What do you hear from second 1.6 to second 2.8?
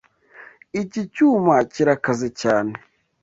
kirakaze cyane.